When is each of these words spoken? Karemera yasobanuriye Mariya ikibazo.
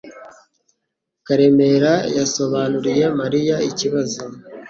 Karemera 1.25 1.93
yasobanuriye 2.17 3.05
Mariya 3.19 3.55
ikibazo. 3.69 4.21